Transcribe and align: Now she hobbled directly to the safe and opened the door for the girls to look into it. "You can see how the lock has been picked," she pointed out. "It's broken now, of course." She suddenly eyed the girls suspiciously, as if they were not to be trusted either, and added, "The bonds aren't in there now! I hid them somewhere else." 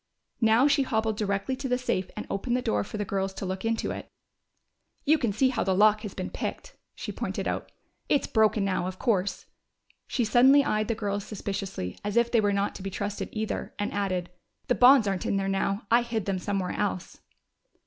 Now 0.41 0.67
she 0.67 0.81
hobbled 0.81 1.15
directly 1.15 1.55
to 1.57 1.69
the 1.69 1.77
safe 1.77 2.09
and 2.17 2.25
opened 2.27 2.57
the 2.57 2.63
door 2.63 2.83
for 2.83 2.97
the 2.97 3.05
girls 3.05 3.35
to 3.35 3.45
look 3.45 3.63
into 3.63 3.91
it. 3.91 4.09
"You 5.05 5.19
can 5.19 5.31
see 5.31 5.49
how 5.49 5.63
the 5.63 5.75
lock 5.75 6.01
has 6.01 6.15
been 6.15 6.31
picked," 6.31 6.75
she 6.95 7.11
pointed 7.11 7.47
out. 7.47 7.71
"It's 8.09 8.25
broken 8.25 8.65
now, 8.65 8.87
of 8.87 8.97
course." 8.97 9.45
She 10.07 10.25
suddenly 10.25 10.63
eyed 10.65 10.87
the 10.87 10.95
girls 10.95 11.23
suspiciously, 11.25 11.99
as 12.03 12.17
if 12.17 12.31
they 12.31 12.41
were 12.41 12.51
not 12.51 12.73
to 12.77 12.81
be 12.81 12.89
trusted 12.89 13.29
either, 13.31 13.75
and 13.77 13.93
added, 13.93 14.31
"The 14.69 14.73
bonds 14.73 15.07
aren't 15.07 15.27
in 15.27 15.37
there 15.37 15.47
now! 15.47 15.85
I 15.91 16.01
hid 16.01 16.25
them 16.25 16.39
somewhere 16.39 16.71
else." 16.71 17.19